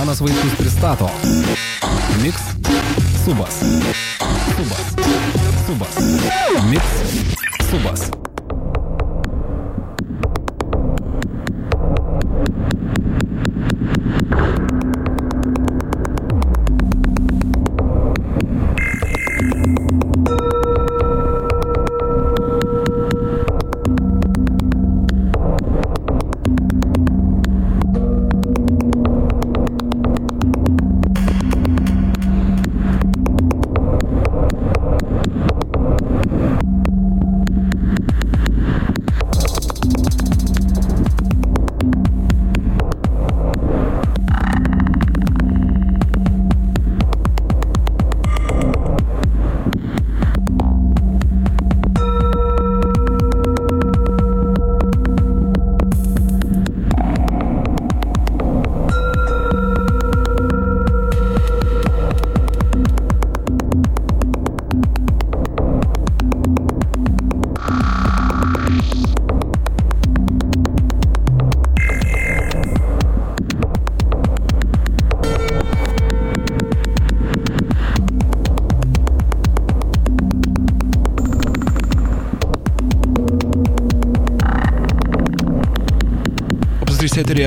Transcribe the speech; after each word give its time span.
Pranas 0.00 0.18
Vaitkus 0.18 0.54
pristato 0.56 1.10
Mix 2.22 2.40
Subas. 3.22 3.54
Subas. 4.56 4.94
Subas. 5.66 5.94
Mix 6.70 6.84
Subas. 7.70 8.29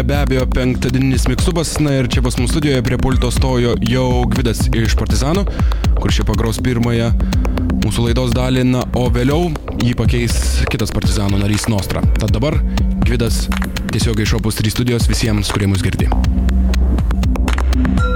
Eteryje 0.04 0.08
be 0.08 0.18
abejo 0.22 0.46
penktadieninis 0.46 1.28
miksubas, 1.28 1.80
na 1.80 1.94
ir 2.00 2.08
čia 2.12 2.22
pas 2.22 2.36
mūsų 2.36 2.58
studijoje 2.58 2.84
prie 2.84 2.98
pulto 2.98 3.32
stojo 3.32 3.76
jau 3.88 4.26
Gvidas 4.28 4.68
iš 4.68 4.96
Partizanų, 5.00 5.46
kur 6.00 6.12
šie 6.12 6.26
pagros 6.28 6.60
pirmąją 6.60 7.12
mūsų 7.84 8.08
laidos 8.10 8.34
dalį, 8.36 8.64
na, 8.68 8.84
o 8.96 9.10
vėliau 9.10 9.52
jį 9.84 9.96
pakeis 9.96 10.66
kitas 10.72 10.92
Partizanų 10.92 11.40
narys 11.40 11.68
Nostra. 11.72 12.04
Tad 12.20 12.36
dabar 12.36 12.60
Gvidas 13.06 13.48
tiesiog 13.94 14.20
iš 14.20 14.36
Opus 14.40 14.60
3 14.60 14.76
studijos 14.76 15.08
visiems, 15.08 15.52
kurie 15.54 15.72
mus 15.72 15.84
girdi. 15.84 16.10
Vaitkus 17.74 18.13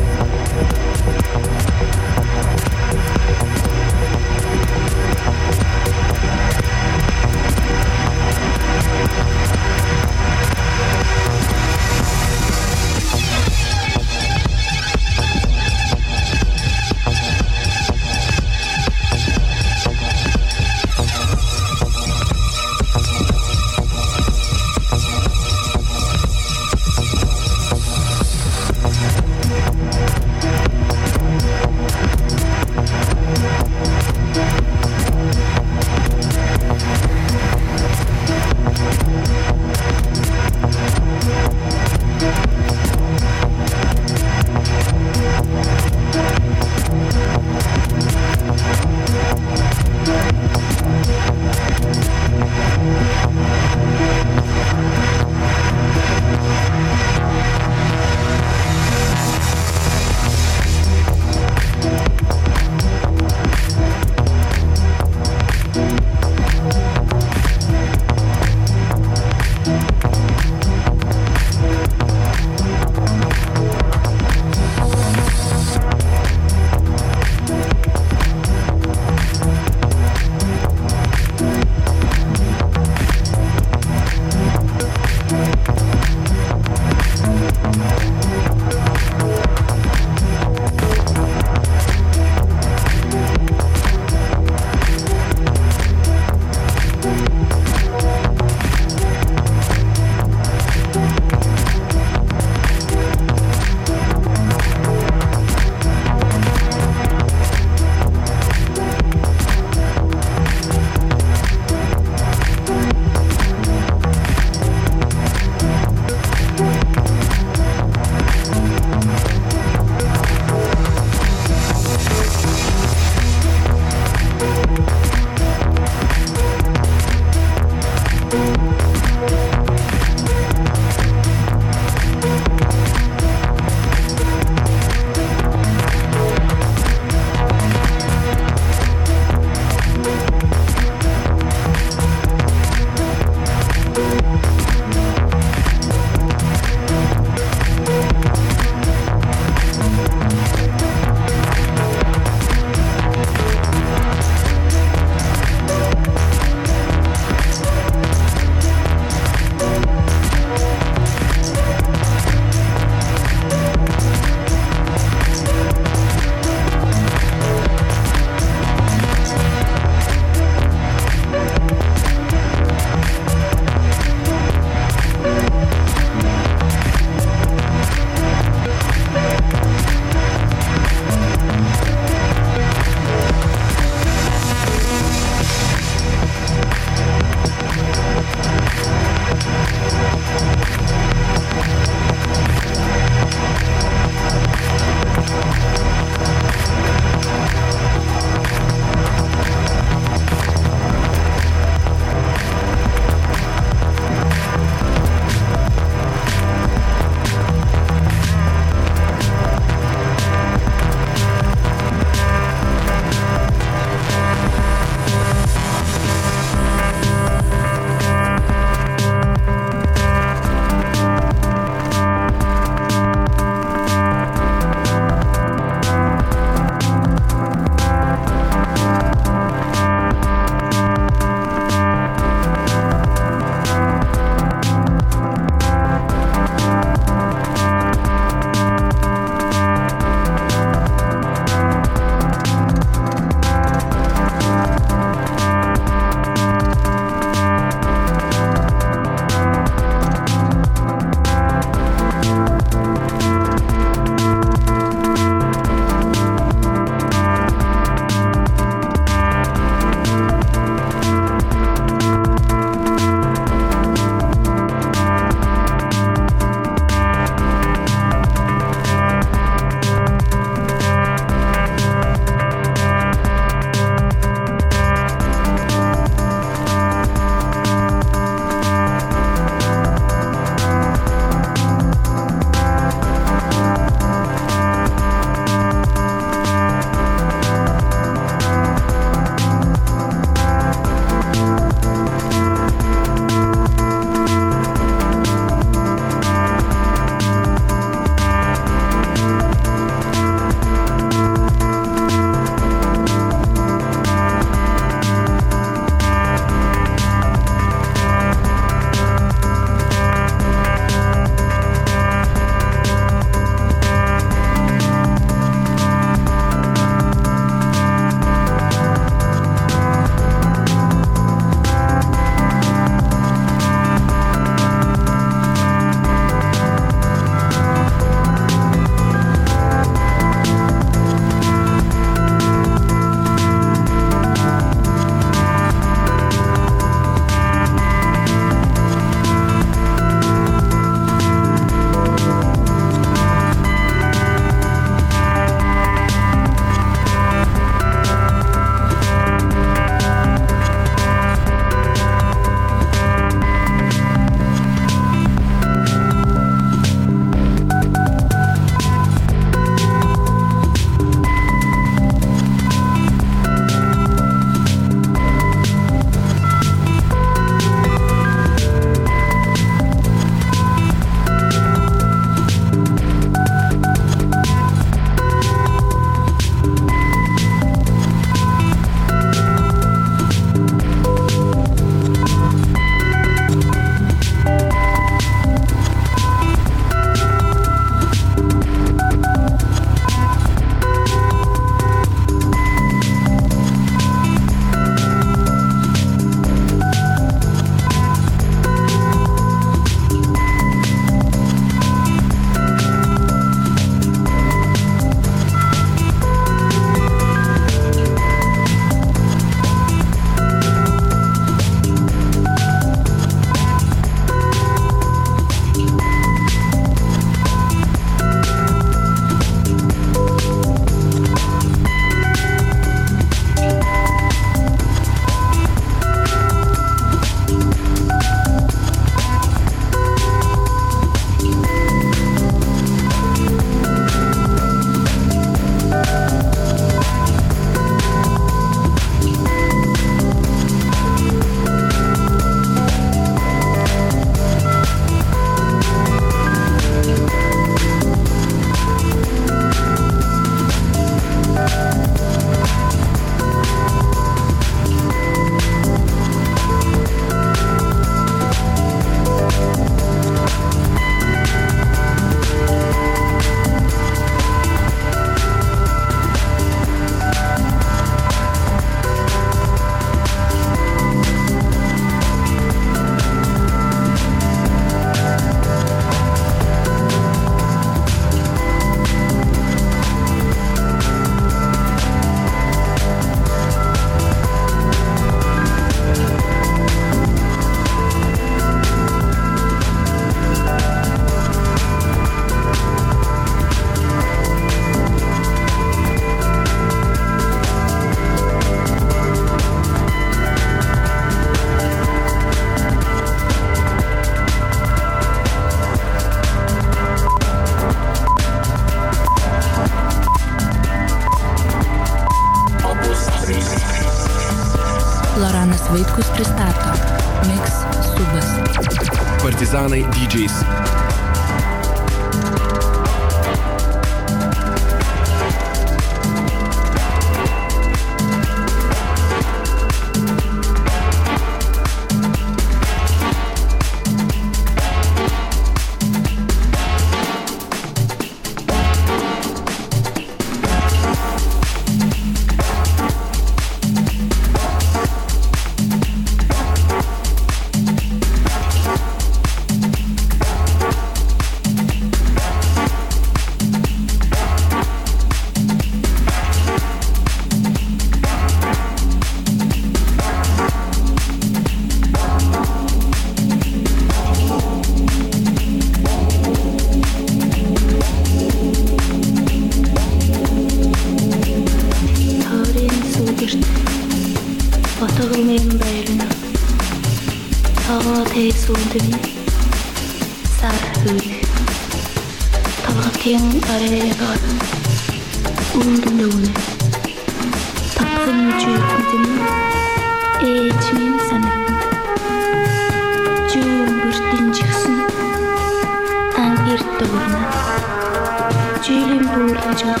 جیبم 598.86 599.18
بود 599.18 599.56
عجب 599.58 600.00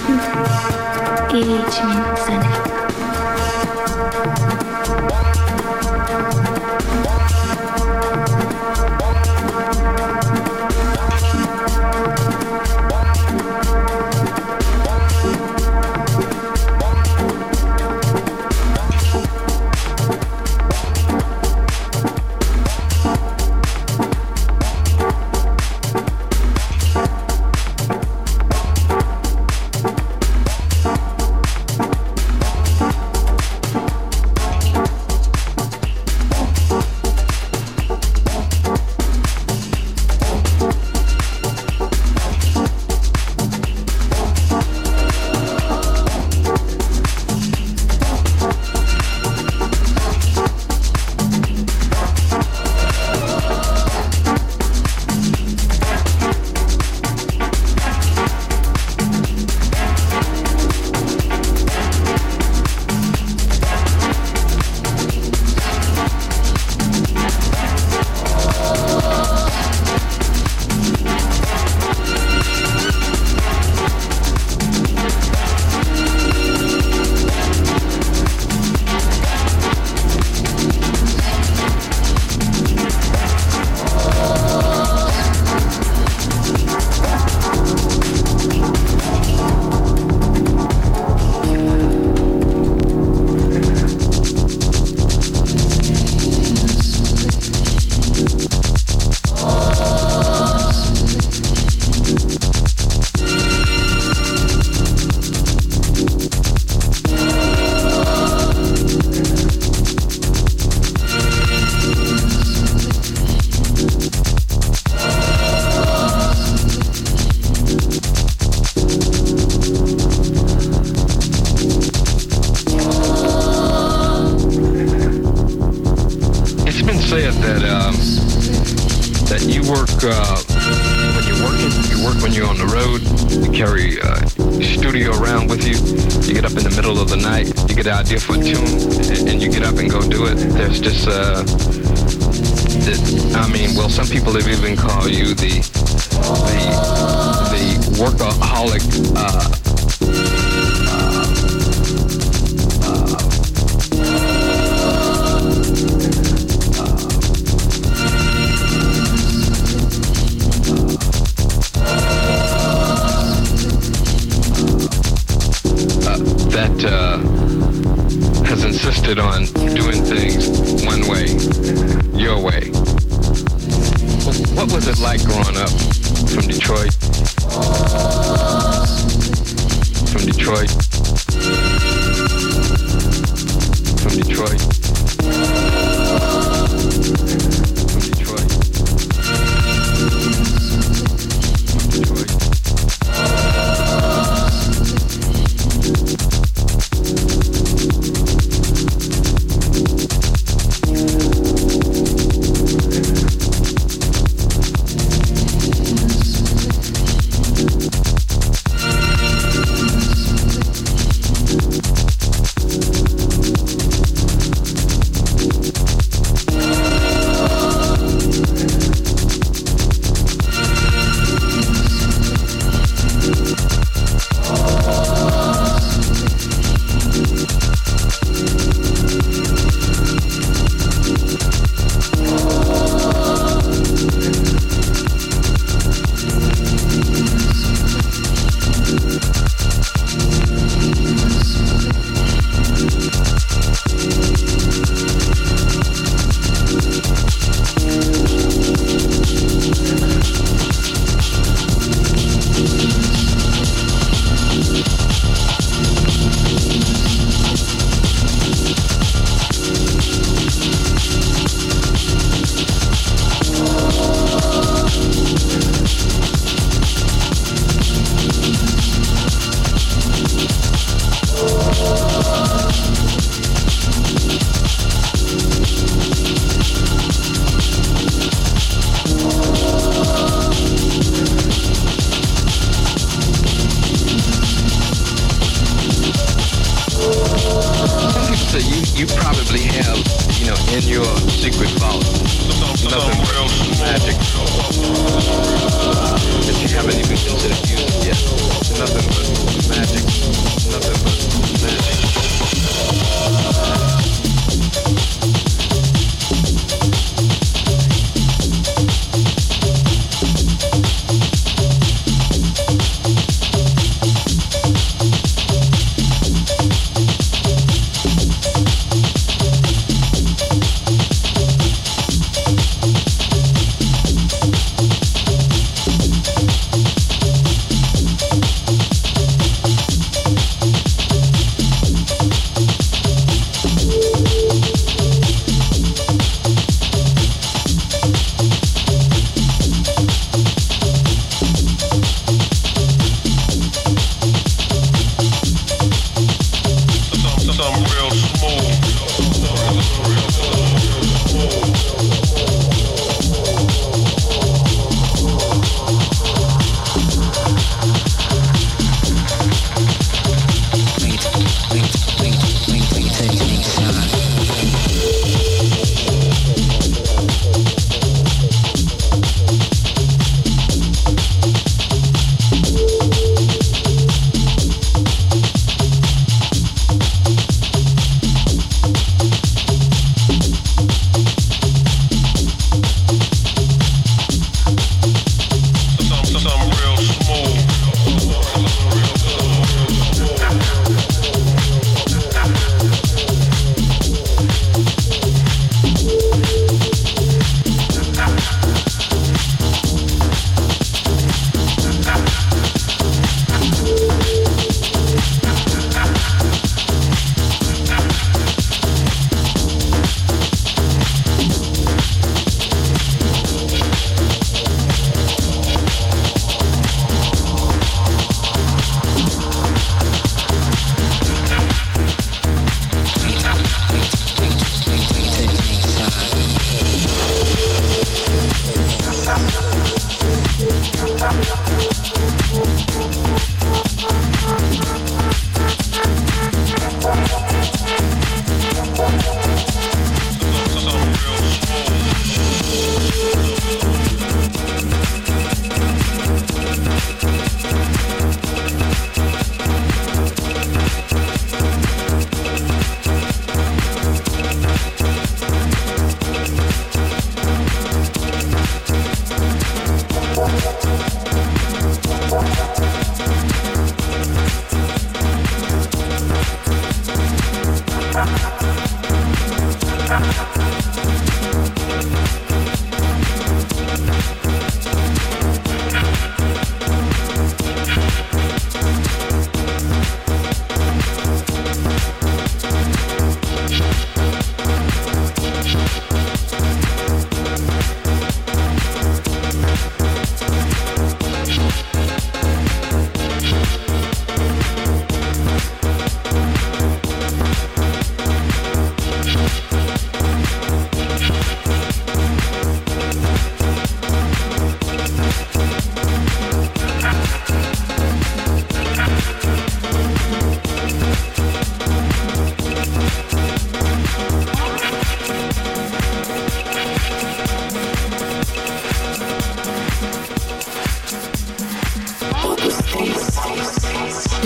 گیج 1.30 1.80
می‌زنه 1.84 2.65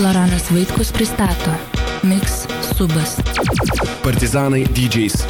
Loranas 0.00 0.50
Vaitkus 0.50 0.90
pristato 0.92 1.50
Mix 2.02 2.46
Subas. 2.76 3.16
Partizanai 4.02 4.64
DJs. 4.64 5.29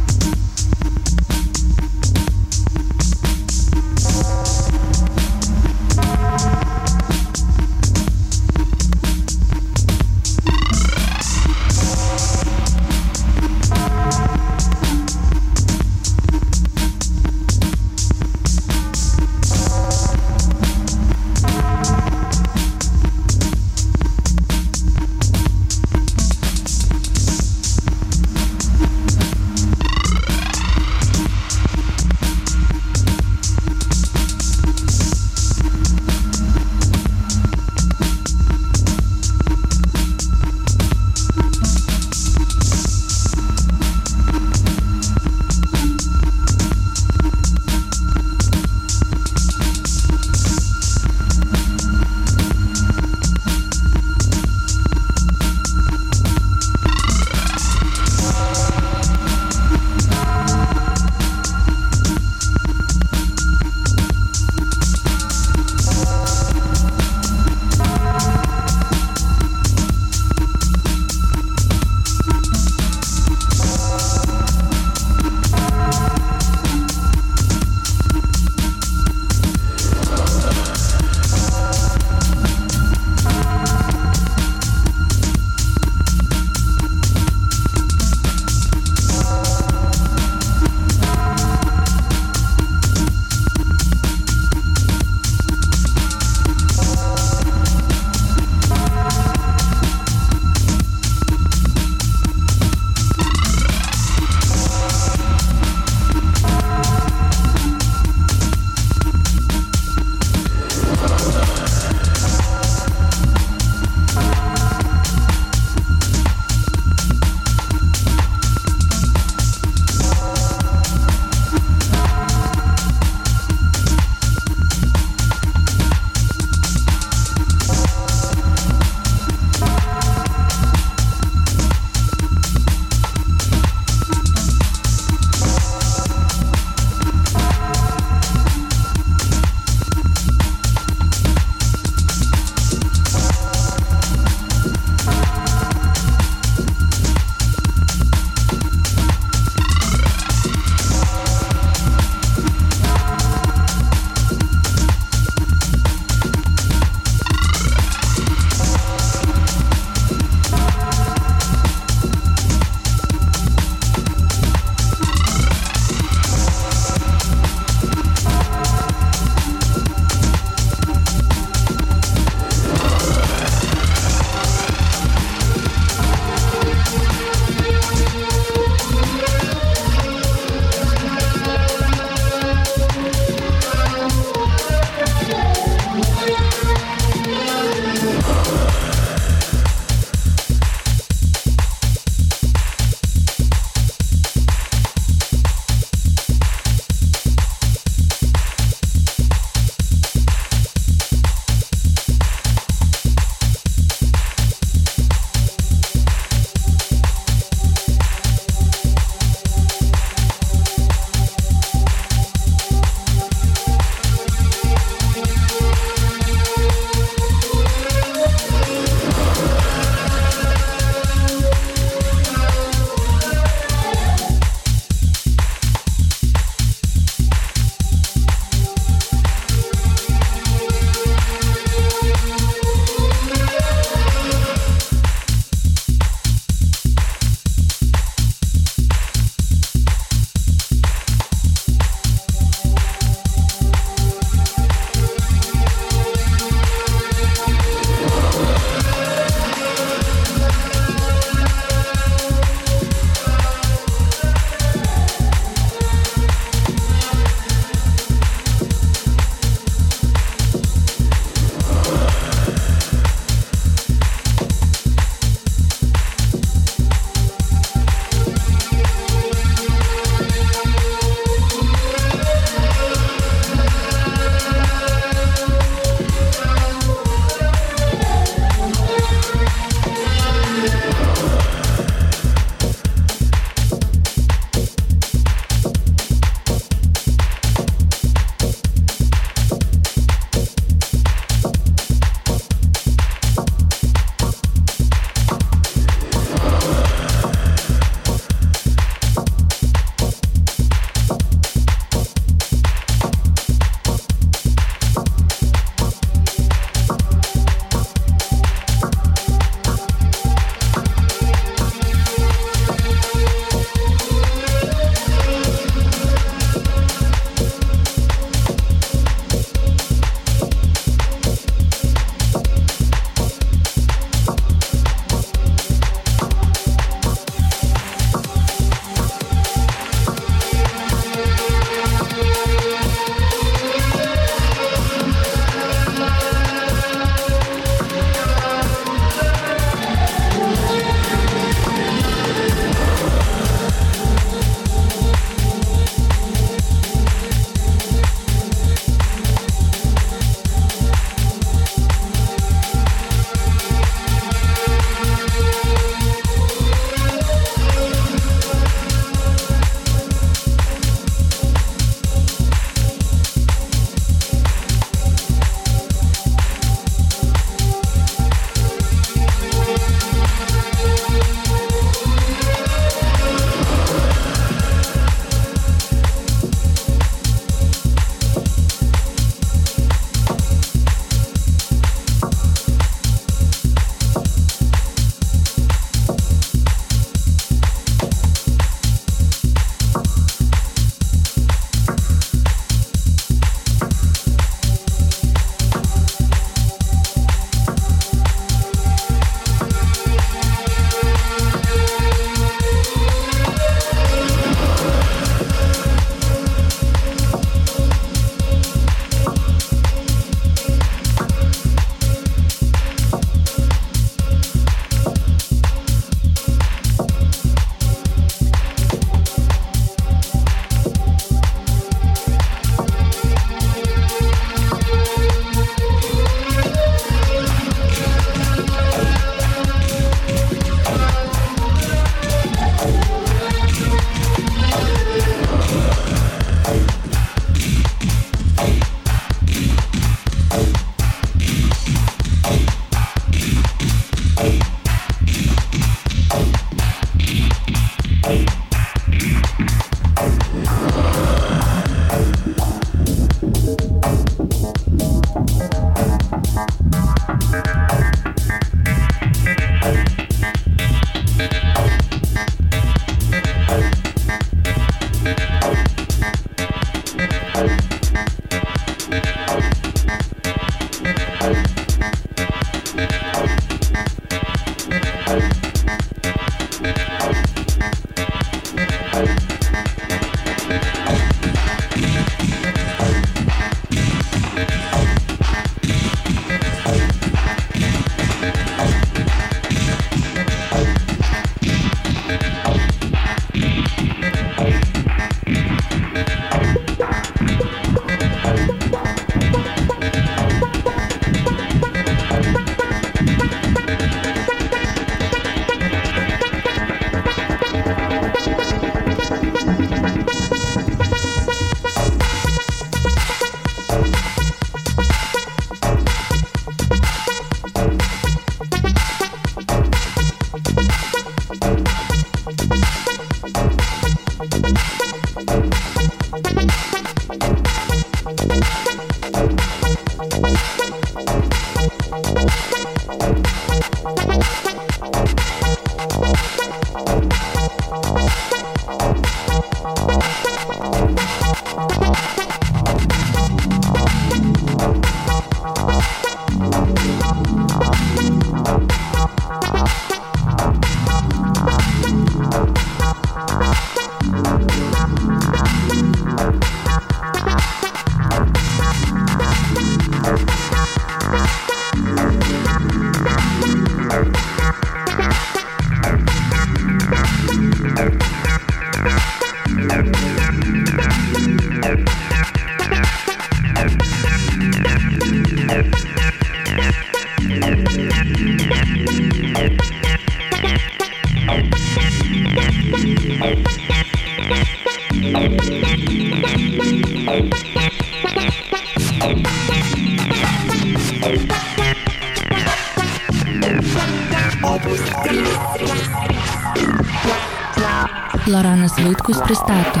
Vaitkus 599.24 599.42
pristato 599.42 600.00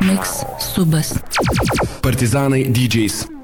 Mix 0.00 0.44
Subas. 0.58 1.12
Partizanai 2.00 2.64
DJs. 2.64 3.41